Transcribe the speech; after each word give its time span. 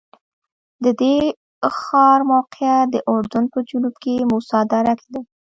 د 0.83 0.85
دې 1.01 1.15
ښار 1.79 2.19
موقعیت 2.31 2.87
د 2.91 2.95
اردن 3.11 3.43
په 3.53 3.59
جنوب 3.69 3.95
کې 4.03 4.27
موسی 4.31 4.61
دره 4.71 4.93
کې 4.99 5.07
دی. 5.13 5.21